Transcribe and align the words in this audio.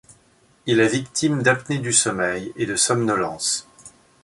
Il 0.65 0.79
est 0.79 0.87
victime 0.87 1.43
d'apnée 1.43 1.77
du 1.77 1.93
sommeil 1.93 2.51
et 2.55 2.65
de 2.65 2.75
somnolence. 2.75 3.67